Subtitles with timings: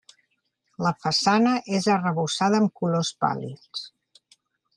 [0.85, 1.51] La façana
[1.81, 3.87] és arrebossada amb colors pàl·lids.